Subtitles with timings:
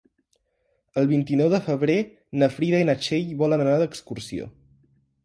[1.01, 1.97] El vint-i-nou de febrer
[2.45, 4.49] na Frida i na Txell volen anar d'excursió.